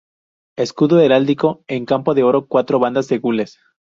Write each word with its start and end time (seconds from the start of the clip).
Escudo 0.57 0.99
Heráldico: 0.99 1.63
En 1.67 1.85
campo 1.85 2.15
de 2.15 2.23
oro 2.23 2.47
cuatro 2.47 2.79
bandas 2.79 3.07
de 3.07 3.19
gules. 3.19 3.59